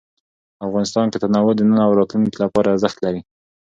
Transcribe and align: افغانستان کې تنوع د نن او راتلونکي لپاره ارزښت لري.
افغانستان 0.65 1.05
کې 1.11 1.17
تنوع 1.23 1.53
د 1.55 1.61
نن 1.69 1.79
او 1.85 1.91
راتلونکي 1.99 2.37
لپاره 2.43 2.71
ارزښت 2.73 2.97
لري. 3.05 3.21